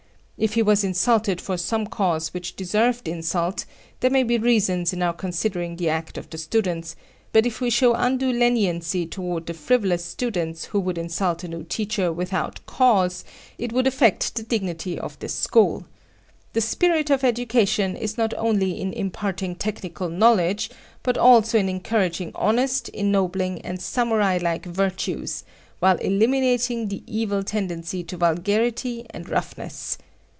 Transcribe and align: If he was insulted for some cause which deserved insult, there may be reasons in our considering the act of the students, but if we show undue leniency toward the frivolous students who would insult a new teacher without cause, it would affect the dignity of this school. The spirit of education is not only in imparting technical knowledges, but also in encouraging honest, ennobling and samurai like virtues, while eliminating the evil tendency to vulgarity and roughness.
If 0.43 0.55
he 0.55 0.63
was 0.63 0.83
insulted 0.83 1.39
for 1.39 1.55
some 1.55 1.85
cause 1.85 2.33
which 2.33 2.55
deserved 2.55 3.07
insult, 3.07 3.63
there 3.99 4.09
may 4.09 4.23
be 4.23 4.39
reasons 4.39 4.91
in 4.91 5.03
our 5.03 5.13
considering 5.13 5.75
the 5.75 5.89
act 5.89 6.17
of 6.17 6.31
the 6.31 6.37
students, 6.39 6.95
but 7.31 7.45
if 7.45 7.61
we 7.61 7.69
show 7.69 7.93
undue 7.93 8.31
leniency 8.33 9.05
toward 9.05 9.45
the 9.45 9.53
frivolous 9.53 10.03
students 10.03 10.65
who 10.65 10.79
would 10.79 10.97
insult 10.97 11.43
a 11.43 11.47
new 11.47 11.61
teacher 11.63 12.11
without 12.11 12.59
cause, 12.65 13.23
it 13.59 13.71
would 13.71 13.85
affect 13.85 14.33
the 14.33 14.41
dignity 14.41 14.97
of 14.99 15.15
this 15.19 15.35
school. 15.35 15.85
The 16.53 16.61
spirit 16.61 17.11
of 17.11 17.23
education 17.23 17.95
is 17.95 18.17
not 18.17 18.33
only 18.35 18.81
in 18.81 18.93
imparting 18.93 19.53
technical 19.57 20.09
knowledges, 20.09 20.69
but 21.03 21.19
also 21.19 21.59
in 21.59 21.69
encouraging 21.69 22.31
honest, 22.33 22.89
ennobling 22.89 23.61
and 23.61 23.79
samurai 23.79 24.39
like 24.41 24.65
virtues, 24.65 25.43
while 25.77 25.97
eliminating 25.97 26.87
the 26.87 27.03
evil 27.05 27.43
tendency 27.43 28.03
to 28.05 28.17
vulgarity 28.17 29.05
and 29.11 29.29
roughness. 29.29 29.99